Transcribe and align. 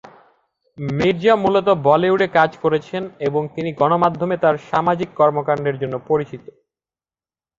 মির্জা 0.77 1.33
মূলত 1.35 1.67
বলিউডে 1.83 2.27
কাজ 2.37 2.51
করেছেন 2.63 3.03
এবং 3.19 3.41
তিনি 3.55 3.69
গণমাধ্যমে 3.73 4.35
তার 4.37 4.55
সামাজিক 4.69 5.09
কর্মকান্ডের 5.15 5.79
জন্য 5.81 5.95
পরিচিত। 6.09 6.43